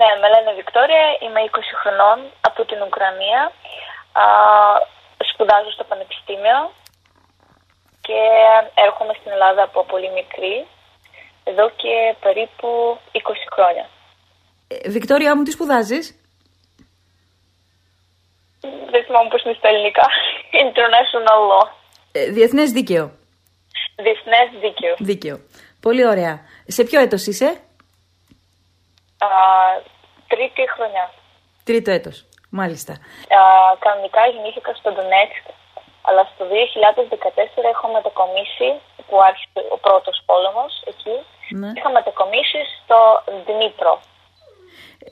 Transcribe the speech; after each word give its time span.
Ναι, 0.00 0.08
με 0.20 0.26
λένε 0.32 0.50
Βικτόρια, 0.58 1.04
είμαι 1.24 1.40
20 1.50 1.58
χρονών 1.80 2.18
από 2.48 2.60
την 2.64 2.78
Ουκρανία. 2.86 3.40
Α, 4.22 4.24
σπουδάζω 5.30 5.70
στο 5.76 5.84
Πανεπιστήμιο 5.90 6.58
και 8.06 8.20
έρχομαι 8.86 9.14
στην 9.20 9.30
Ελλάδα 9.32 9.62
από 9.62 9.84
πολύ 9.92 10.10
μικρή, 10.18 10.56
εδώ 11.50 11.70
και 11.80 11.94
περίπου 12.24 12.68
20 13.12 13.20
χρόνια. 13.54 13.86
Ε, 14.68 14.88
Βικτόρια 14.90 15.36
μου, 15.36 15.42
τι 15.42 15.50
σπουδάζεις; 15.50 16.04
Δεν 18.92 19.04
θυμάμαι 19.04 19.28
πώς 19.28 19.42
είναι 19.42 19.54
στα 19.58 19.68
ελληνικά. 19.68 20.06
International 20.68 21.40
Law. 21.50 21.66
Ε, 22.12 22.30
Διεθνές 22.30 22.70
δίκαιο. 22.70 23.04
Διεθνές 23.96 24.48
δίκαιο. 24.60 24.94
Δίκαιο. 24.98 25.36
Πολύ 25.80 26.06
ωραία. 26.06 26.40
Σε 26.66 26.84
ποιο 26.84 27.00
έτος 27.00 27.26
είσαι; 27.26 27.60
Α, 29.24 29.42
τρίτη 30.32 30.62
χρονιά. 30.74 31.06
Τρίτο 31.68 31.90
έτος. 31.98 32.16
Μάλιστα. 32.60 32.92
Α, 32.92 33.40
κανονικά 33.84 34.20
γεννήθηκα 34.32 34.70
στο 34.80 34.88
Ντονέτσκ, 34.94 35.44
αλλά 36.08 36.22
στο 36.32 36.42
2014 36.52 37.68
έχω 37.74 37.86
μετακομίσει, 37.96 38.68
που 39.08 39.16
άρχισε 39.28 39.60
ο 39.74 39.78
πρώτος 39.86 40.16
πόλεμος 40.28 40.72
εκεί, 40.92 41.16
Ναι. 41.60 41.70
είχα 41.76 41.90
μετακομίσει 41.98 42.60
στο 42.78 42.98
Δνήπρο. 43.46 43.94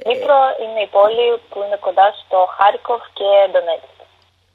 Δνήπρο 0.05 0.39
είναι 0.63 0.81
η 0.89 0.91
πόλη 0.97 1.27
που 1.51 1.59
είναι 1.65 1.79
κοντά 1.87 2.07
στο 2.23 2.39
Χάρικοφ 2.57 3.03
και 3.19 3.29
Ντονέτσκ. 3.51 3.91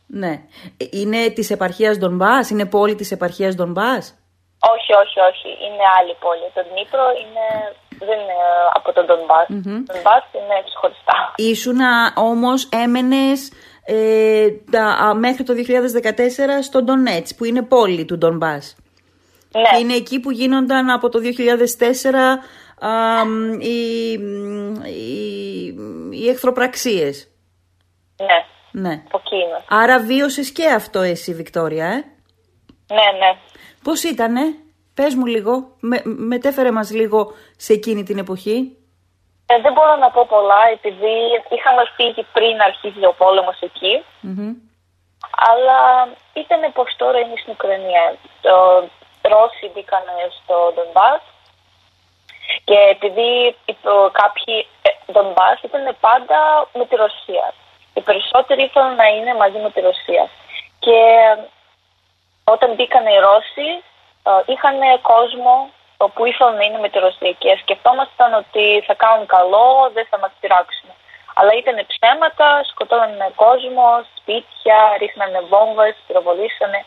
Ναι. 0.07 0.33
Ε, 0.81 0.85
Είναι 0.99 1.29
της 1.29 1.49
επαρχίας 1.49 1.97
Ντονμπάς; 1.97 2.49
Είναι 2.49 2.65
πόλη 2.65 2.95
της 2.95 3.11
επαρχίας 3.11 3.55
Ντονμπάς; 3.55 4.03
Όχι, 4.73 4.91
όχι, 5.03 5.19
όχι. 5.31 5.47
Είναι 5.65 5.85
άλλη 5.99 6.13
πόλη. 6.23 6.45
Το 6.53 6.61
Δνήπρο 6.69 7.05
είναι, 7.21 7.45
δεν 7.99 8.19
είναι 8.19 8.37
από 8.73 8.93
τον 8.93 9.05
Ντονμπάς. 9.05 9.45
Το 9.47 9.53
Ντονμπάς 9.93 10.23
είναι 10.33 10.55
ξεχωριστά. 10.65 11.33
Ήσουνα 11.35 12.13
όμως 12.15 12.69
έμενες 12.71 13.51
ε, 13.85 14.47
τα, 14.71 14.83
α, 14.83 15.13
μέχρι 15.15 15.43
το 15.43 15.53
2014 15.53 16.63
στο 16.63 16.83
Ντονέτς 16.83 17.35
που 17.35 17.45
είναι 17.45 17.61
πόλη 17.63 18.05
του 18.05 18.17
Ντονμπάς. 18.17 18.75
Ναι, 19.51 19.61
Και 19.61 19.77
είναι 19.79 19.93
εκεί 19.93 20.19
που 20.19 20.31
γίνονταν 20.31 20.89
από 20.89 21.09
το 21.09 21.19
2004 21.19 22.15
α, 22.87 23.25
μ, 23.25 23.51
οι, 23.59 24.17
μ, 24.17 24.83
οι, 24.85 25.75
οι 26.09 26.29
εχθροπραξίες. 26.29 27.27
ναι. 28.17 28.45
Ναι. 28.71 29.03
Από 29.07 29.21
εκεί 29.25 29.35
είμαι. 29.35 29.63
Άρα 29.69 29.99
βίωσες 29.99 30.51
και 30.51 30.65
αυτό 30.67 31.01
εσύ 31.01 31.33
Βικτόρια, 31.33 31.85
ε; 31.85 32.03
Ναι, 32.93 33.17
ναι. 33.19 33.37
Πώς 33.83 34.03
ήτανε, 34.03 34.41
πες 34.97 35.15
μου 35.15 35.25
λίγο, 35.25 35.53
με, 35.79 36.01
μετέφερε 36.05 36.71
μας 36.71 36.91
λίγο 36.91 37.19
σε 37.57 37.73
εκείνη 37.73 38.03
την 38.03 38.17
εποχή. 38.17 38.57
Ε, 39.51 39.61
δεν 39.61 39.73
μπορώ 39.73 39.95
να 39.95 40.09
πω 40.11 40.21
πολλά 40.35 40.61
επειδή 40.77 41.15
είχαμε 41.55 41.83
φύγει 41.95 42.23
πριν 42.35 42.61
αρχίσει 42.69 43.05
ο 43.05 43.13
πόλεμος 43.21 43.57
εκεί. 43.59 43.93
Μμμ. 44.21 44.53
Αλλά 45.49 45.79
ήταν 46.33 46.61
πώ 46.73 46.83
τώρα 46.97 47.17
είναι 47.19 47.37
στην 47.41 47.53
Ουκρανία. 47.55 48.15
Το 48.41 48.53
Ρώσοι 49.31 49.65
μπήκαν 49.73 50.03
στο 50.37 50.55
Ντομπάς 50.75 51.21
και 52.63 52.77
επειδή 52.95 53.29
υπο- 53.65 54.09
κάποιοι 54.21 54.55
ε, 54.87 54.89
Ντομπάς 55.11 55.57
ήταν 55.67 55.85
πάντα 55.99 56.39
με 56.77 56.85
τη 56.85 56.95
Ρωσία. 56.95 57.45
Οι 57.93 58.01
περισσότεροι 58.01 58.61
ήθελαν 58.63 58.95
να 58.95 59.07
είναι 59.15 59.33
μαζί 59.41 59.57
με 59.65 59.69
τη 59.71 59.79
Ρωσία. 59.89 60.23
Και 60.79 60.99
όταν 62.43 62.69
μπήκαν 62.75 63.05
οι 63.05 63.17
Ρώσοι 63.27 63.69
ε, 63.77 63.86
είχαν 64.53 64.77
κόσμο 65.11 65.55
ε, 66.01 66.05
που 66.13 66.21
ήθελαν 66.29 66.55
να 66.59 66.63
είναι 66.65 66.81
με 66.83 66.89
τη 66.91 66.97
Ρωσία 67.05 67.31
και 67.41 67.51
σκεφτόμασταν 67.63 68.31
ότι 68.43 68.65
θα 68.87 68.95
κάνουν 69.03 69.25
καλό, 69.37 69.67
δεν 69.95 70.05
θα 70.11 70.17
μας 70.23 70.33
πειράξουν. 70.39 70.89
Αλλά 71.39 71.51
ήταν 71.61 71.77
ψέματα, 71.93 72.47
σκοτώνανε 72.71 73.29
κόσμο, 73.45 73.87
σπίτια, 74.17 74.77
ρίχνανε 75.01 75.39
βόμβες, 75.51 75.95
πυροβολήσανε. 76.05 76.79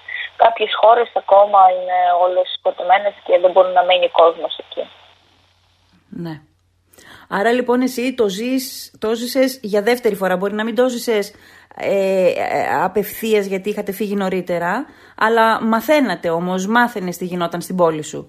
Κάποιες 0.43 0.73
χώρες 0.81 1.09
ακόμα 1.23 1.61
είναι 1.75 1.99
όλες 2.25 2.47
σκοτωμένες 2.59 3.15
και 3.27 3.35
δεν 3.43 3.51
μπορεί 3.53 3.71
να 3.79 3.85
μένει 3.89 4.09
κόσμος 4.21 4.55
εκεί. 4.65 4.83
Ναι. 6.25 6.35
Άρα 7.29 7.53
λοιπόν 7.53 7.81
εσύ 7.81 8.15
το, 8.15 8.29
ζεις, 8.29 8.95
το 8.99 9.15
ζήσες 9.15 9.61
για 9.63 9.83
δεύτερη 9.83 10.15
φορά. 10.15 10.37
Μπορεί 10.37 10.55
να 10.55 10.65
μην 10.65 10.75
το 10.75 10.89
ζήσες 10.89 11.35
ε, 11.77 12.27
ε, 12.27 12.67
απευθείας 12.83 13.47
γιατί 13.47 13.69
είχατε 13.69 13.93
φύγει 13.93 14.15
νωρίτερα, 14.15 14.87
αλλά 15.21 15.63
μαθαίνατε 15.65 16.31
όμως, 16.31 16.67
μάθαινες 16.67 17.17
τι 17.17 17.25
γινόταν 17.25 17.61
στην 17.61 17.77
πόλη 17.77 18.03
σου. 18.03 18.29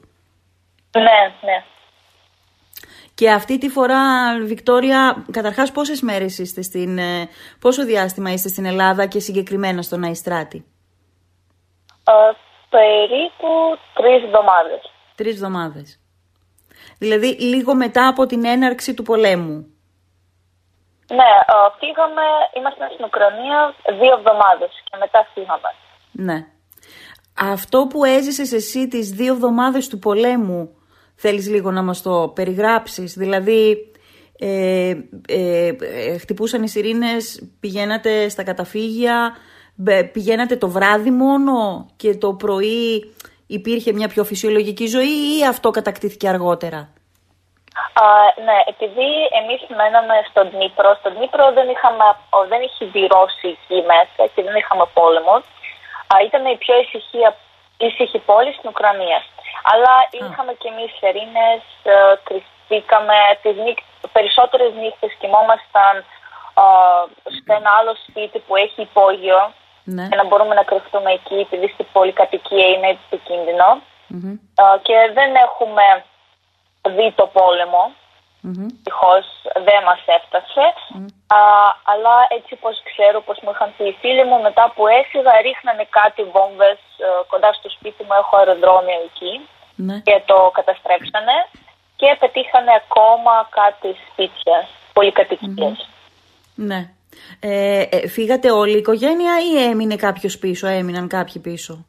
Ναι, 0.98 1.34
ναι. 1.42 1.64
Και 3.14 3.32
αυτή 3.32 3.58
τη 3.58 3.70
φορά, 3.70 4.02
Βικτόρια, 4.46 5.26
καταρχάς 5.32 5.72
πόσες 5.72 6.02
μέρες 6.02 6.38
είστε 6.38 6.62
στην, 6.62 6.98
ε, 6.98 7.30
πόσο 7.60 7.86
διάστημα 7.86 8.32
είστε 8.32 8.50
στην 8.50 8.66
Ελλάδα 8.66 9.06
και 9.06 9.20
συγκεκριμένα 9.20 9.82
στον 9.82 10.04
Αϊστράτη; 10.04 10.66
Ε, 12.08 12.32
περίπου 12.70 13.50
τρεις 13.94 14.24
εβδομάδες. 14.24 14.82
Τρεις 15.16 15.34
εβδομάδες. 15.34 16.00
Δηλαδή 17.00 17.28
λίγο 17.28 17.76
μετά 17.76 18.08
από 18.08 18.26
την 18.26 18.46
έναρξη 18.46 18.94
του 18.94 19.04
πολέμου. 19.04 19.66
Ναι, 21.08 21.32
ε, 21.54 21.70
φύγαμε, 21.80 22.22
ήμασταν 22.58 22.90
στην 22.94 23.06
Ουκρανία 23.06 23.74
δύο 24.00 24.14
εβδομάδες 24.18 24.72
και 24.84 24.98
μετά 25.00 25.28
φύγαμε. 25.34 25.72
Ναι. 26.12 26.48
Αυτό 27.38 27.88
που 27.90 28.04
έζησες 28.04 28.52
εσύ 28.52 28.88
τις 28.88 29.10
δύο 29.10 29.34
εβδομάδες 29.34 29.88
του 29.88 30.00
πολέμου, 30.00 30.76
θέλεις 31.16 31.50
λίγο 31.50 31.72
να 31.72 31.84
μας 31.84 32.02
το 32.02 32.32
περιγράψεις; 32.36 33.14
Δηλαδή, 33.14 33.92
ε, 34.40 34.94
ε, 35.28 35.68
ε, 35.68 36.18
χτυπούσαν 36.18 36.64
οι 36.64 36.70
σιρήνες, 36.70 37.50
πηγαίνατε 37.60 38.30
στα 38.30 38.44
καταφύγια, 38.44 39.36
μπε- 39.76 40.12
πηγαίνατε 40.12 40.56
το 40.58 40.70
βράδυ 40.70 41.12
μόνο 41.12 41.86
και 41.96 42.16
το 42.16 42.34
πρωί 42.34 43.14
υπήρχε 43.48 43.94
μια 43.94 44.08
πιο 44.08 44.24
φυσιολογική 44.24 44.88
ζωή 44.88 45.38
ή 45.40 45.46
αυτό 45.48 45.70
κατακτήθηκε 45.70 46.28
αργότερα; 46.28 46.90
Α, 48.06 48.08
ναι, 48.48 48.58
επειδή 48.74 49.10
εμείς 49.40 49.62
μέναμε 49.80 50.16
στον 50.30 50.46
Δνήπρο, 50.54 50.90
στον 51.00 51.12
Δνήπρο 51.16 51.46
δεν, 51.58 51.68
είχαμε, 51.74 52.06
ο, 52.38 52.40
δεν 52.52 52.62
είχε 52.66 52.84
μπει 52.92 53.04
Ρώσοι 53.14 53.50
εκεί 53.56 53.78
μέσα 53.92 54.22
και 54.34 54.42
δεν 54.48 54.56
είχαμε 54.62 54.86
πόλεμο. 55.00 55.36
Α, 56.12 56.14
ήταν 56.28 56.46
η 56.46 56.58
πιο 56.64 56.76
ησυχία, 56.84 57.30
ήσυχη 57.78 58.20
πόλη 58.20 58.52
στην 58.58 58.70
Ουκρανία. 58.70 59.20
Αλλά 59.72 59.94
είχαμε 60.12 60.54
και 60.60 60.68
εμείς 60.74 60.92
σερίνες, 61.00 61.62
ε, 61.84 61.94
κρυφτήκαμε, 62.28 63.18
τις 63.42 63.56
νύχ, 63.64 63.78
περισσότερες 64.12 64.72
νύχτες 64.82 65.12
κοιμόμασταν 65.20 65.96
α, 66.62 66.66
σε 67.46 67.52
ένα 67.60 67.70
άλλο 67.80 67.94
σπίτι 68.08 68.40
που 68.46 68.56
έχει 68.56 68.82
υπόγειο 68.82 69.40
Ναι. 69.84 70.06
για 70.10 70.18
να 70.22 70.26
μπορούμε 70.28 70.54
να 70.56 70.64
κρυφτούμε 70.64 71.12
εκεί 71.12 71.36
επειδή 71.46 71.68
στην 71.74 71.86
πολυκατοικία 71.96 72.68
είναι 72.68 72.90
επικίνδυνο. 72.98 73.68
Μμμ. 74.08 74.34
Α, 74.62 74.64
και 74.82 74.96
δεν 75.14 75.36
έχουμε 75.36 75.86
δει 76.96 77.12
το 77.12 77.26
πόλεμο. 77.28 77.92
Μμμ. 78.48 78.68
Ευτυχώ 78.76 79.16
δεν 79.68 79.82
μας 79.90 80.02
έφτασε. 80.18 80.66
Α, 81.40 81.42
αλλά 81.92 82.16
έτσι 82.38 82.54
πως 82.64 82.76
ξέρω 82.90 83.18
πως 83.28 83.38
μου 83.44 83.52
είχαν 83.54 83.70
πει 83.78 83.84
οι 83.90 83.98
φίλοι 84.02 84.24
μου, 84.30 84.38
μετά 84.48 84.64
που 84.76 84.84
έφυγα 85.00 85.34
ρίχνανε 85.48 85.86
κάτι 86.00 86.22
βόμβες 86.36 86.80
ε, 87.06 87.08
κοντά 87.32 87.50
στο 87.60 87.70
σπίτι 87.76 88.02
μου, 88.04 88.16
έχω 88.22 88.34
αεροδρόμιο 88.38 89.00
εκεί 89.10 89.34
Ναι. 89.88 89.98
και 90.08 90.16
το 90.30 90.38
καταστρέψανε 90.58 91.38
και 92.00 92.10
πετύχανε 92.20 92.74
ακόμα 92.84 93.34
κάτι 93.60 93.90
σπίτια, 94.08 94.58
πολυκατοικίες. 94.94 95.78
Ναι. 96.56 96.82
Ε, 97.40 97.82
ε, 97.82 98.08
φύγατε 98.08 98.52
όλη 98.52 98.74
η 98.76 98.78
οικογένεια 98.78 99.34
ή 99.52 99.64
έμεινε 99.70 99.96
κάποιος 99.96 100.38
πίσω, 100.38 100.68
έμειναν 100.68 101.08
κάποιοι 101.08 101.42
πίσω; 101.42 101.86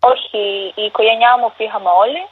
Όχι, 0.00 0.42
η 0.74 0.82
οικογένειά 0.82 1.38
μου 1.40 1.50
φύγαμε 1.56 1.90
όλοι. 2.04 2.22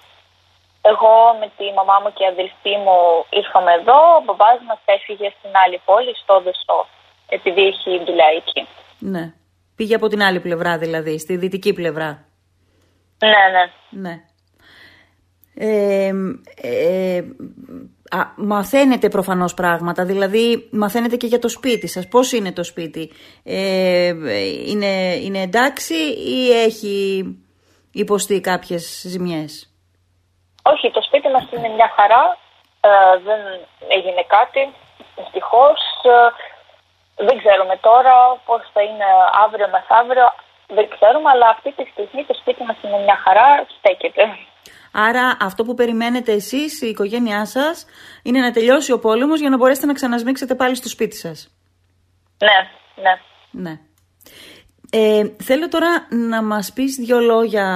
Εγώ 0.91 1.12
με 1.41 1.47
τη 1.56 1.65
μαμά 1.78 1.97
μου 2.03 2.11
και 2.17 2.25
η 2.27 2.31
αδελφή 2.34 2.75
μου 2.84 2.99
ήρθαμε 3.41 3.72
εδώ. 3.78 3.99
Ο 4.19 4.22
μπαμπάς 4.25 4.59
μας 4.69 4.81
έφυγε 4.97 5.28
στην 5.37 5.53
άλλη 5.62 5.79
πόλη, 5.88 6.12
στο 6.23 6.35
Δεσό, 6.44 6.81
επειδή 7.37 7.62
έχει 7.73 7.91
δουλειά 8.06 8.29
εκεί. 8.41 8.62
Ναι. 8.99 9.25
Πήγε 9.76 9.94
από 9.94 10.08
την 10.08 10.23
άλλη 10.23 10.41
πλευρά 10.41 10.79
δηλαδή, 10.79 11.19
στη 11.19 11.37
δυτική 11.37 11.73
πλευρά. 11.73 12.11
Ναι, 13.19 13.44
ναι. 13.55 13.64
Ναι. 14.05 14.14
Ε, 15.56 16.12
ε, 16.61 17.19
α, 18.11 18.32
μαθαίνετε 18.37 19.08
προφανώς 19.08 19.55
πράγματα, 19.55 20.05
δηλαδή 20.05 20.69
μαθαίνετε 20.73 21.17
και 21.17 21.26
για 21.26 21.38
το 21.38 21.49
σπίτι 21.49 21.88
σας. 21.88 22.08
Πώς 22.08 22.32
είναι 22.32 22.53
το 22.53 22.64
σπίτι, 22.64 23.11
ε, 23.43 24.08
είναι, 24.67 25.14
είναι 25.14 25.43
εντάξει 25.43 25.94
ή 26.29 26.50
έχει 26.50 27.23
υποστεί 27.93 28.41
κάποιες 28.41 29.05
ζημιές; 29.06 29.74
Όχι, 30.70 30.90
το 30.90 31.02
σπίτι 31.08 31.28
μας 31.34 31.46
είναι 31.52 31.69
μια 31.78 31.90
χαρά. 31.96 32.25
Ε, 32.88 33.19
δεν 33.26 33.40
έγινε 33.96 34.22
κάτι, 34.37 34.62
ευτυχώ. 35.22 35.66
δεν 37.26 37.37
ξέρουμε 37.43 37.76
τώρα 37.88 38.14
πώς 38.46 38.61
θα 38.75 38.82
είναι 38.88 39.08
αύριο 39.44 39.69
μεθαύριο. 39.75 40.28
Δεν 40.76 40.87
ξέρουμε, 40.94 41.28
αλλά 41.31 41.49
αυτή 41.49 41.70
τη 41.72 41.84
στιγμή 41.93 42.25
το 42.25 42.34
σπίτι 42.40 42.62
μας 42.69 42.76
είναι 42.82 42.99
μια 43.06 43.19
χαρά, 43.25 43.49
στέκεται. 43.76 44.25
Άρα 44.93 45.37
αυτό 45.40 45.64
που 45.64 45.75
περιμένετε 45.75 46.32
εσείς, 46.32 46.82
η 46.82 46.87
οικογένειά 46.87 47.46
σας, 47.46 47.87
είναι 48.22 48.40
να 48.40 48.50
τελειώσει 48.50 48.93
ο 48.93 48.99
πόλεμος 48.99 49.40
για 49.40 49.50
να 49.50 49.56
μπορέσετε 49.56 49.87
να 49.87 49.93
ξανασμίξετε 49.93 50.55
πάλι 50.55 50.75
στο 50.75 50.88
σπίτι 50.88 51.17
σας. 51.17 51.38
Ναι, 52.38 52.58
ναι. 53.02 53.14
Ναι. 53.50 53.78
Ε, 54.90 55.22
θέλω 55.43 55.69
τώρα 55.69 56.06
να 56.10 56.43
μας 56.43 56.72
πεις 56.72 56.94
δύο 56.94 57.19
λόγια, 57.20 57.67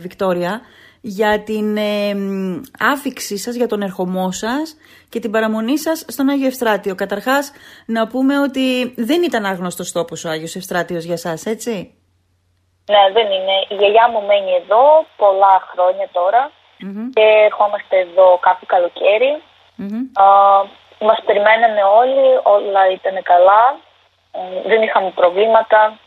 Βικτόρια, 0.00 0.60
για 1.02 1.42
την 1.42 1.76
ε, 1.76 2.14
άφηξή 2.92 3.38
σας, 3.38 3.54
για 3.54 3.66
τον 3.66 3.82
ερχομό 3.82 4.30
σας 4.30 4.76
και 5.08 5.20
την 5.20 5.30
παραμονή 5.30 5.78
σας 5.78 6.04
στον 6.08 6.28
Άγιο 6.28 6.46
Ευστράτιο. 6.46 6.94
Καταρχάς, 6.94 7.52
να 7.86 8.06
πούμε 8.06 8.40
ότι 8.40 8.94
δεν 8.96 9.22
ήταν 9.22 9.44
άγνωστος 9.44 9.92
τόπος 9.92 10.24
ο 10.24 10.28
Άγιος 10.28 10.54
Ευστράτιος 10.54 11.04
για 11.04 11.16
σας, 11.16 11.46
έτσι; 11.46 11.72
Ναι, 12.92 13.02
δεν 13.12 13.26
είναι. 13.26 13.56
Η 13.68 13.74
γιαγιά 13.74 14.08
μου 14.12 14.20
μένει 14.26 14.52
εδώ 14.62 15.06
πολλά 15.16 15.54
χρόνια 15.72 16.06
και 17.14 17.24
ερχόμαστε 17.48 17.98
εδώ 17.98 18.38
κάποιο 18.46 18.66
καλοκαίρι. 18.74 19.32
Mm-hmm. 19.78 20.04
μας 21.08 21.20
περιμένανε 21.26 21.82
όλοι, 22.00 22.26
όλα 22.56 22.82
ήταν 22.98 23.16
καλά, 23.22 23.62
δεν 24.70 24.82
είχαμε 24.82 25.10
προβλήματα. 25.20 25.98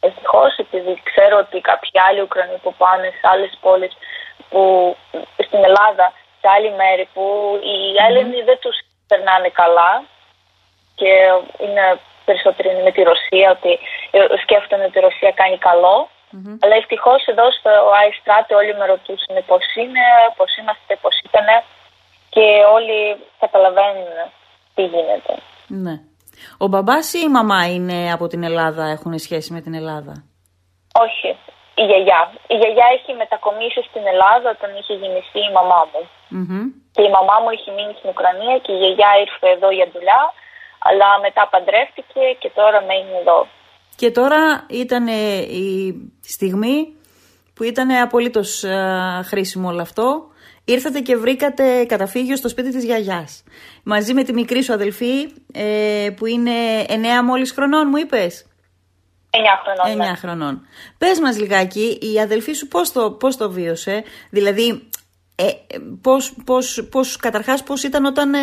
Ευτυχώς, 0.00 0.56
επειδή 0.64 0.92
ξέρω 1.08 1.36
ότι 1.44 1.60
κάποιοι 1.70 1.90
άλλοι 2.06 2.20
Ουκρανοί 2.20 2.58
που 2.62 2.74
πάνε 2.82 3.08
σε 3.18 3.26
άλλες 3.32 3.58
πόλεις 3.60 3.92
που 4.52 4.62
στην 5.46 5.60
Ελλάδα, 5.68 6.06
σε 6.40 6.46
άλλη 6.54 6.70
μέρη 6.80 7.04
που 7.14 7.24
οι 7.70 7.78
Έλληνοι 8.06 8.38
δεν 8.48 8.58
τους 8.62 8.76
περνάνε 9.10 9.50
καλά 9.60 9.92
και 11.00 11.12
είναι 11.64 11.84
περισσότεροι 12.28 12.68
με 12.86 12.92
τη 12.94 13.02
Ρωσία, 13.10 13.46
ότι 13.56 13.72
σκέφτονται 14.42 14.84
ότι 14.88 14.98
η 14.98 15.06
Ρωσία 15.08 15.30
κάνει 15.40 15.58
Αλλά 16.62 16.74
ευτυχώς 16.82 17.20
εδώ 17.32 17.46
στο 17.58 17.70
Αϊστράτη 17.98 18.52
όλοι 18.60 18.74
με 18.78 18.86
ρωτούσαν 18.92 19.36
πώς 19.50 19.64
είναι, 19.80 20.04
πώς 20.36 20.50
είμαστε, 20.58 20.92
πώς 21.02 21.14
ήταν 21.28 21.46
και 22.34 22.46
όλοι 22.76 22.98
καταλαβαίνουν 23.42 24.10
τι 24.74 24.82
γίνεται. 24.82 25.32
Ναι. 25.84 25.94
Ο 26.58 26.66
μπαμπάς 26.66 27.12
ή 27.12 27.20
η 27.24 27.28
μαμά 27.28 27.66
είναι 27.74 28.12
από 28.12 28.26
την 28.26 28.42
Ελλάδα, 28.42 28.84
έχουν 28.84 29.18
σχέση 29.18 29.52
με 29.52 29.60
την 29.60 29.74
Ελλάδα; 29.74 30.24
Όχι, 31.04 31.38
η 31.80 31.84
γιαγιά. 31.88 32.20
Η 32.54 32.56
γιαγιά 32.60 32.86
έχει 32.96 33.10
μετακομίσει 33.22 33.80
στην 33.88 34.02
Ελλάδα 34.12 34.48
όταν 34.56 34.70
είχε 34.78 34.94
γεννηθεί 35.00 35.40
η 35.50 35.52
μαμά 35.58 35.80
μου. 35.90 36.02
Και 36.94 37.02
η 37.08 37.10
μαμά 37.16 37.36
μου 37.42 37.50
έχει 37.56 37.70
μείνει 37.76 37.94
στην 37.98 38.08
Ουκρανία 38.12 38.56
και 38.64 38.72
η 38.72 38.78
γιαγιά 38.80 39.10
ήρθε 39.24 39.48
εδώ 39.56 39.68
για 39.78 39.88
δουλειά, 39.94 40.22
αλλά 40.88 41.08
μετά 41.26 41.42
παντρεύτηκε 41.52 42.24
και 42.40 42.50
τώρα 42.58 42.78
μένει 42.88 43.14
εδώ. 43.22 43.40
Και 44.00 44.10
τώρα 44.18 44.40
ήταν 44.84 45.04
η 45.64 45.70
στιγμή 46.34 46.76
που 47.54 47.62
ήταν 47.62 47.88
απολύτως 48.06 48.50
ε, 48.64 48.76
χρήσιμο 49.30 49.68
όλο 49.68 49.82
αυτό 49.88 50.06
ήρθατε 50.64 51.00
και 51.00 51.16
βρήκατε 51.16 51.84
καταφύγιο 51.84 52.36
στο 52.36 52.48
σπίτι 52.48 52.70
της 52.70 52.84
γιαγιάς. 52.84 53.44
Μαζί 53.82 54.14
με 54.14 54.22
τη 54.22 54.32
μικρή 54.32 54.62
σου 54.62 54.72
αδελφή 54.72 55.32
ε, 55.52 56.08
που 56.16 56.26
είναι 56.26 56.84
9 56.88 56.92
μόλις 57.24 57.52
χρονών 57.52 57.88
μου 57.90 57.96
είπες; 57.96 58.46
9 59.32 59.38
χρονών. 59.62 59.94
9 59.94 59.96
ναι. 59.96 60.16
χρονών. 60.16 60.66
Πες 60.98 61.20
μας 61.20 61.38
λιγάκι, 61.38 61.98
η 62.14 62.20
αδελφή 62.20 62.52
σου 62.52 62.68
πώς 62.68 62.92
το, 62.92 63.10
πώς 63.10 63.36
το 63.36 63.50
βίωσε, 63.50 64.04
δηλαδή 64.30 64.88
ε, 65.36 65.44
πώς, 66.02 66.34
πώς, 66.46 66.88
πώς, 66.90 67.16
καταρχάς 67.16 67.62
πώς 67.62 67.82
ήταν 67.82 68.04
όταν, 68.04 68.34
ε, 68.34 68.38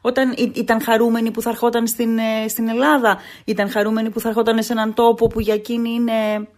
όταν 0.00 0.34
ήταν 0.54 0.82
χαρούμενη 0.82 1.30
που 1.30 1.42
θα 1.42 1.50
ερχόταν 1.50 1.86
στην, 1.86 2.18
ε, 2.18 2.48
στην 2.48 2.68
Ελλάδα, 2.68 3.18
ήταν 3.44 3.70
χαρούμενη 3.70 4.10
που 4.10 4.20
θα 4.20 4.28
ερχόταν 4.28 4.62
σε 4.62 4.72
έναν 4.72 4.94
τόπο 4.94 5.26
που 5.26 5.40
για 5.40 5.54
εκείνη 5.54 5.90
είναι 5.90 6.48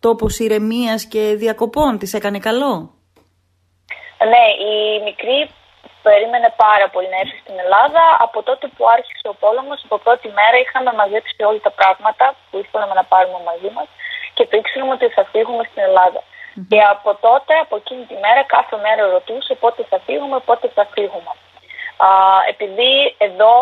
τόπος 0.00 0.38
ηρεμίας 0.38 1.04
και 1.04 1.34
διακοπών, 1.36 1.98
της 1.98 2.14
έκανε 2.14 2.38
καλό; 2.38 2.94
Ναι, 4.18 4.44
η 4.70 5.02
μικρή 5.04 5.50
περίμενε 6.06 6.48
πάρα 6.64 6.86
πολύ 6.92 7.08
να 7.14 7.18
έρθει 7.22 7.38
στην 7.44 7.56
Ελλάδα. 7.64 8.02
Από 8.26 8.38
τότε 8.48 8.66
που 8.74 8.82
άρχισε 8.94 9.26
ο 9.32 9.34
πόλεμος, 9.42 9.78
από 9.86 9.96
πρώτη 10.06 10.28
μέρα 10.38 10.56
είχαμε 10.62 10.90
μαζέψει 11.00 11.42
όλα 11.50 11.60
τα 11.68 11.72
πράγματα 11.78 12.24
που 12.48 12.56
ήθελαμε 12.62 12.94
να 13.00 13.04
πάρουμε 13.12 13.40
μαζί 13.50 13.70
μας 13.76 13.86
και 14.34 14.44
το 14.46 14.54
ήξεραμε 14.60 14.92
ότι 14.98 15.06
θα 15.16 15.24
φύγουμε 15.32 15.62
στην 15.70 15.82
ελλαδα 15.88 16.22
Και 16.70 16.80
από 16.94 17.10
τότε, 17.26 17.52
από 17.64 17.74
εκείνη 17.76 18.04
τη 18.10 18.16
μέρα, 18.24 18.42
κάθε 18.56 18.76
μέρα 18.84 19.02
ρωτούσε 19.16 19.52
πότε 19.54 19.80
θα 19.90 19.98
φύγουμε, 20.06 20.38
πότε 20.48 20.66
θα 20.76 20.84
φύγουμε. 20.94 21.32
Α, 22.06 22.08
επειδή 22.52 22.92
εδώ 23.18 23.52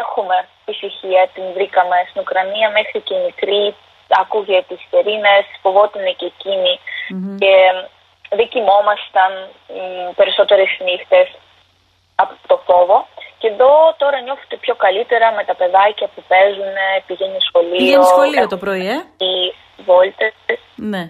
έχουμε 0.00 0.36
ησυχία, 0.64 1.22
την 1.34 1.44
βρήκαμε 1.54 1.96
στην 2.08 2.20
Ουκρανία 2.20 2.68
μέχρι 2.70 3.00
και 3.06 3.14
η 3.14 3.24
μικρή, 3.24 3.74
άκουγε 4.20 4.62
τις 4.68 4.80
στερίνες, 4.86 5.44
φοβόταν 5.62 6.04
και 6.18 6.26
εκεινη 6.32 6.74
και 7.40 7.54
δεν 7.72 7.93
κοιμόμασταν 8.54 9.32
περισσότερες 10.18 10.70
νύχτες 10.86 11.28
από 12.22 12.34
το 12.50 12.56
φόβο. 12.66 12.98
Και 13.40 13.50
εδώ 13.52 13.72
τώρα 14.02 14.18
νιώθετε 14.20 14.56
πιο 14.64 14.74
καλύτερα 14.84 15.26
με 15.36 15.42
τα 15.48 15.54
παιδάκια 15.60 16.08
που 16.14 16.22
παίζουν, 16.30 16.74
πηγαίνει 17.06 17.40
σχολείο. 17.48 17.76
Πηγαίνει 17.76 18.04
σχολείο 18.14 18.46
το 18.46 18.58
πρωί, 18.64 18.86
ε; 18.96 18.98
Οι 19.26 19.34
βόλτες. 19.88 20.34
Ναι. 20.92 21.04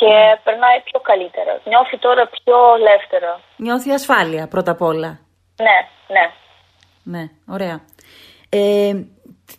Και 0.00 0.12
περνάει 0.44 0.80
πιο 0.88 1.00
καλύτερα. 1.00 1.52
Νιώθει 1.64 1.96
τώρα 1.98 2.24
πιο 2.36 2.56
ελεύθερα. 2.78 3.40
Νιώθει 3.56 3.90
ασφάλεια 3.90 4.48
πρώτα 4.48 4.70
απ' 4.70 4.82
όλα. 4.82 5.10
Ναι, 5.66 5.78
ναι. 6.14 6.24
Ναι, 7.02 7.24
ωραία. 7.48 7.80
Ε, 8.48 8.92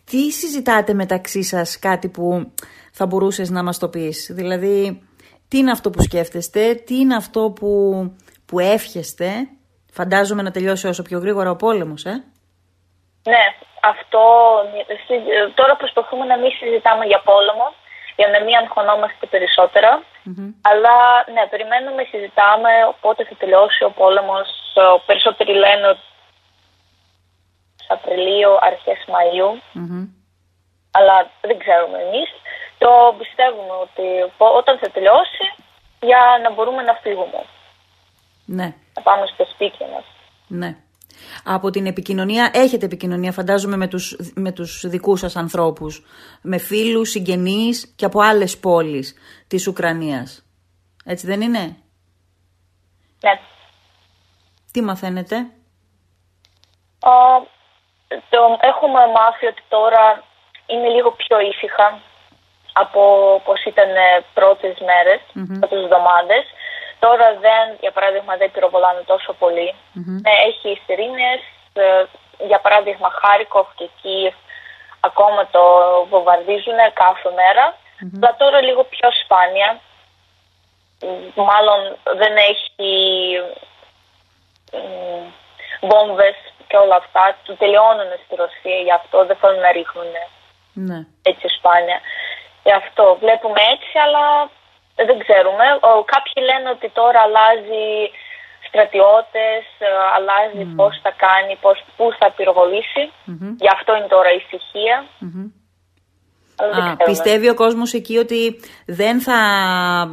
τι 0.04 0.30
συζητάτε 0.30 0.94
μεταξύ 0.94 1.42
σας 1.42 1.78
κάτι 1.78 2.08
που 2.08 2.52
θα 2.92 3.06
μπορούσες 3.06 3.50
να 3.50 3.62
μας 3.62 3.78
το 3.78 3.88
πεις; 3.88 4.30
Δηλαδή, 4.34 5.02
τι 5.50 5.58
είναι 5.58 5.70
αυτό 5.70 5.90
που 5.90 6.02
σκέφτεστε, 6.02 6.74
τι 6.74 6.94
είναι 6.98 7.16
αυτό 7.22 7.52
που, 7.56 7.70
που 8.46 8.58
εύχεστε. 8.58 9.28
Φαντάζομαι 9.92 10.42
να 10.42 10.50
τελειώσει 10.50 10.86
όσο 10.86 11.02
πιο 11.02 11.18
γρήγορα 11.18 11.50
ο 11.50 11.56
πόλεμος, 11.56 12.04
ε. 12.04 12.14
Ναι, 13.32 13.44
αυτό 13.92 14.22
τώρα 15.54 15.76
προσπαθούμε 15.76 16.24
να 16.24 16.36
μην 16.38 16.50
συζητάμε 16.58 17.04
για 17.04 17.20
πόλεμο, 17.30 17.66
για 18.16 18.28
να 18.28 18.38
μην 18.44 18.54
αγχωνόμαστε 18.60 19.26
Αλλά 20.70 20.96
ναι, 21.34 21.42
περιμένουμε, 21.52 22.02
συζητάμε 22.10 22.70
πότε 23.00 23.24
θα 23.28 23.34
τελειώσει 23.38 23.84
ο 23.84 23.90
πόλεμος. 23.90 24.48
Περισσότεροι 25.06 25.52
λένε 25.64 25.86
ότι 25.92 26.04
Απριλίου, 27.88 28.52
αρχές 28.60 29.00
Αλλά 30.90 31.30
δεν 31.40 31.58
ξέρουμε 31.58 31.98
εμείς 32.06 32.28
το 32.78 32.90
πιστεύουμε 33.18 33.74
ότι 33.86 34.06
όταν 34.60 34.78
θα 34.78 34.90
τελειώσει 34.90 35.44
για 36.00 36.22
να 36.42 36.52
μπορούμε 36.52 36.82
να 36.82 36.94
φύγουμε. 36.94 37.44
Ναι. 38.44 38.74
Να 38.96 39.02
πάμε 39.02 39.26
στο 39.26 39.44
σπίτι 39.52 39.84
μας. 39.92 40.04
Ναι. 40.48 40.76
Από 41.44 41.70
την 41.70 41.86
επικοινωνία, 41.86 42.50
έχετε 42.52 42.84
επικοινωνία 42.84 43.32
φαντάζομαι 43.32 43.76
με 43.76 43.88
τους, 43.88 44.32
με 44.34 44.52
τους 44.52 44.86
δικούς 44.86 45.20
σας 45.20 45.36
ανθρώπους, 45.36 46.02
με 46.42 46.58
φίλους, 46.58 47.10
συγγενείς 47.10 47.94
και 47.96 48.04
από 48.04 48.20
άλλες 48.20 48.58
πόλεις 48.58 49.14
της 49.48 49.66
Ουκρανίας. 49.66 50.44
Έτσι 51.04 51.26
δεν 51.26 51.40
είναι; 51.40 51.76
Ναι. 53.20 53.40
Τι 54.72 54.82
μαθαίνετε; 54.82 55.46
το, 58.08 58.58
έχουμε 58.60 59.00
μάθει 59.16 59.46
ότι 59.46 59.62
τώρα 59.68 60.24
είναι 60.72 60.88
λίγο 60.88 61.10
πιο 61.10 61.40
ήσυχα 61.40 61.98
από 62.72 63.02
πώς 63.44 63.64
ήταν 63.64 63.90
ε, 63.96 64.24
πρώτες 64.34 64.76
μέρες, 64.88 65.20
mm-hmm. 65.20 65.58
πρώτες 65.58 65.82
εβδομάδες. 65.82 66.44
Τώρα 66.98 67.26
δεν, 67.44 67.64
για 67.80 67.90
παράδειγμα, 67.90 68.36
δεν 68.36 68.50
πυροβολάνε 68.50 69.02
τόσο 69.06 69.32
πολύ. 69.32 69.74
Ναι, 70.22 70.32
έχει 70.48 70.80
σιρήνες, 70.84 71.40
ε, 71.72 72.04
για 72.38 72.58
παράδειγμα 72.58 73.10
Χάρικοφ 73.20 73.68
και 73.74 73.88
Κίεφ 74.02 74.34
ακόμα 75.00 75.46
το 75.50 75.62
βομβαρδίζουν 76.10 76.78
κάθε 76.92 77.30
μέρα. 77.34 77.76
Αλλά 78.16 78.36
τώρα 78.38 78.60
λίγο 78.60 78.84
πιο 78.84 79.08
σπάνια. 79.22 79.80
Μάλλον 81.34 81.96
δεν 82.20 82.34
έχει 82.36 82.92
βόμβες 85.80 86.36
και 86.66 86.76
όλα 86.76 86.96
αυτά. 86.96 87.36
Του 87.44 87.56
τελειώνουν 87.56 88.10
στη 88.24 88.34
Ρωσία, 88.34 88.78
γι' 88.86 88.92
αυτό 88.92 89.24
δεν 89.26 89.36
θέλουν 89.36 89.60
να 89.60 89.72
ρίχνουν 89.72 90.12
ναι. 90.72 90.98
έτσι 91.30 91.46
σπάνια. 91.56 91.98
Γι' 92.66 92.76
αυτό 92.82 93.04
βλέπουμε 93.22 93.60
έτσι, 93.74 93.94
αλλά 94.04 94.24
δεν 95.08 95.18
ξέρουμε. 95.24 95.64
Κάποιοι 96.14 96.36
λένε 96.48 96.68
ότι 96.76 96.88
τώρα 97.00 97.20
αλλάζει 97.26 97.86
στρατιώτες, 98.68 99.62
ε, 99.78 99.88
αλλάζει 100.16 100.62
mm. 100.68 100.76
πώς 100.80 100.92
θα 101.04 101.12
κάνει, 101.24 101.52
πώς, 101.64 101.76
πού 101.96 102.06
θα 102.18 102.26
πυροβολήσει. 102.36 103.04
Γι' 103.64 103.72
αυτό 103.76 103.90
είναι 103.96 104.10
τώρα 104.16 104.30
η 104.32 104.38
ησυχία. 104.42 104.96
Α, 106.62 106.96
πιστεύει 107.04 107.48
ο 107.48 107.54
κόσμος 107.54 107.92
εκεί 107.92 108.16
ότι 108.16 108.60
δεν 108.86 109.20
θα 109.20 109.38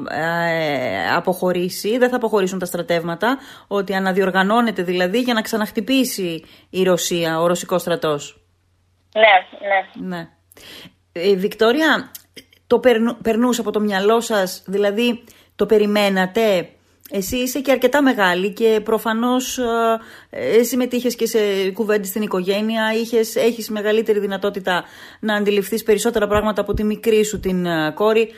ε, 0.09 1.15
αποχωρήσει, 1.15 1.97
δεν 1.97 2.09
θα 2.09 2.15
αποχωρήσουν 2.15 2.59
τα 2.59 2.65
στρατεύματα, 2.65 3.37
ότι 3.67 3.93
αναδιοργανώνεται 3.93 4.83
δηλαδή 4.83 5.19
για 5.19 5.33
να 5.33 5.41
ξαναχτυπήσει 5.41 6.43
η 6.69 6.83
Ρωσία, 6.83 7.39
ο 7.39 7.47
ρωσικός 7.47 7.81
στρατός; 7.81 8.41
Ναι, 9.15 9.67
ναι. 9.67 10.07
ναι. 10.15 10.27
Ε, 11.11 11.35
Βικτόρια, 11.35 12.11
το 12.67 12.79
περνούσε 13.21 13.61
από 13.61 13.71
το 13.71 13.79
μυαλό 13.79 14.21
σας, 14.21 14.63
δηλαδή 14.65 15.23
το 15.55 15.65
περιμένατε; 15.65 16.69
Εσύ 17.09 17.37
είσαι 17.37 17.59
και 17.59 17.71
αρκετά 17.71 18.01
μεγάλη 18.01 18.53
και 18.53 18.81
προφανώς 18.83 19.59
ε, 20.29 20.63
συμμετείχες 20.63 21.15
και 21.15 21.25
σε 21.25 21.69
κουβέντες 21.73 22.07
στην 22.07 22.21
οικογένεια, 22.21 22.93
είχες, 22.93 23.35
έχεις 23.35 23.69
μεγαλύτερη 23.69 24.19
δυνατότητα 24.19 24.83
να 25.19 25.35
αντιληφθείς 25.35 25.83
περισσότερα 25.83 26.27
πράγματα 26.27 26.61
από 26.61 26.73
τη 26.73 26.83
μικρή 26.83 27.23
σου 27.23 27.39
την 27.39 27.65
ε, 27.65 27.91
κόρη, 27.95 28.29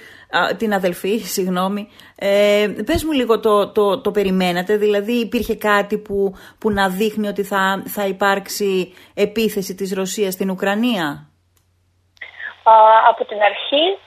την 0.58 0.74
αδελφή, 0.74 1.20
συγγνώμη. 1.36 1.88
Ε, 2.16 2.68
πες 2.86 3.04
μου 3.04 3.12
λίγο 3.12 3.40
το, 3.40 3.72
το, 3.72 4.02
το 4.02 4.12
περιμένατε, 4.12 4.78
δηλαδή 4.78 5.14
υπήρχε 5.14 5.56
κάτι 5.56 5.98
που, 5.98 6.34
που 6.58 6.72
να 6.72 6.90
δείχνει 6.90 7.28
ότι 7.28 7.44
θα, 7.44 7.84
θα 7.86 8.08
υπάρξει 8.08 8.94
επίθεση 9.14 9.76
της 9.76 9.94
Ρωσίας 9.94 10.34
στην 10.34 10.50
Ουκρανία; 10.50 11.29
Από 13.08 13.26
την 13.26 13.42
αρχή, 13.42 13.98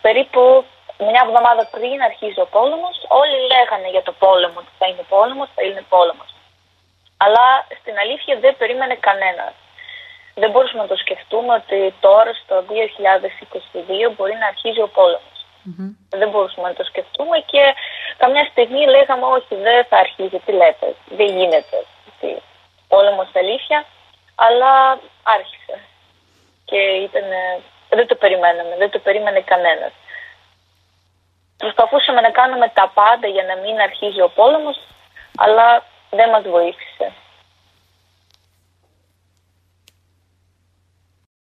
περίπου 0.00 0.64
μια 0.98 1.22
εβδομάδα 1.26 1.68
πριν 1.74 2.02
αρχίζει 2.02 2.40
ο 2.40 2.48
πόλεμος, 2.56 2.96
όλοι 3.08 3.38
λέγανε 3.52 3.88
για 3.94 4.02
το 4.02 4.12
πόλεμο 4.12 4.58
ότι 4.62 4.72
θα 4.78 4.86
είναι 4.88 5.04
πόλεμος, 5.08 5.48
θα 5.54 5.62
είναι 5.62 5.84
πόλεμος. 5.88 6.30
Αλλά 7.16 7.46
στην 7.80 7.98
αλήθεια 7.98 8.34
δεν 8.44 8.56
περίμενε 8.56 8.94
κανένας. 8.94 9.52
Δεν 10.34 10.50
μπορούσαμε 10.50 10.82
να 10.82 10.88
το 10.88 10.96
σκεφτούμε 10.96 11.52
ότι 11.54 11.94
τώρα 12.00 12.32
στο 12.42 12.64
2022 12.68 14.12
μπορεί 14.16 14.34
να 14.42 14.46
αρχίζει 14.46 14.80
ο 14.80 14.88
πολεμο 14.88 15.30
Δεν 16.08 16.28
μπορούσαμε 16.28 16.68
να 16.68 16.74
το 16.74 16.84
σκεφτούμε 16.84 17.36
και 17.38 17.74
καμιά 18.16 18.44
στιγμή 18.50 18.86
λέγαμε 18.86 19.24
όχι 19.24 19.54
δεν 19.54 19.84
θα 19.84 19.96
αρχίζει, 19.96 20.38
τι 20.44 20.52
λέτε, 20.52 20.94
δεν 21.18 21.28
γίνεται. 21.36 21.76
Πόλεμος 22.88 23.28
στα 23.28 23.38
αλήθεια, 23.38 23.84
αλλά 24.34 24.98
άρχισε. 25.22 25.74
Και 26.72 26.82
ήταν, 27.06 27.28
δεν 27.88 28.06
το 28.06 28.14
περιμέναμε, 28.14 28.74
δεν 28.76 28.90
το 28.90 28.98
περίμενε 28.98 29.40
κανένας. 29.40 29.92
Προσπαθούσαμε 31.56 32.20
να 32.20 32.30
κάνουμε 32.30 32.68
τα 32.68 32.90
πάντα 32.94 33.26
για 33.26 33.44
να 33.44 33.56
μην 33.56 33.80
αρχίζει 33.80 34.20
ο 34.20 34.28
πόλεμος, 34.28 34.78
αλλά 35.36 35.84
δεν 36.10 36.28
μας 36.30 36.42
βοήθησε. 36.42 37.12